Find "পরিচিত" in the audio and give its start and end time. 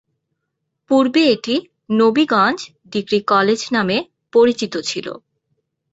4.33-4.73